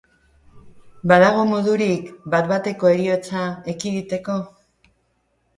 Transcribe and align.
Badago 1.11 1.43
modurik 1.51 2.09
bat-bateko 2.35 2.91
heriotza 2.95 3.45
ekiditeko? 3.75 4.39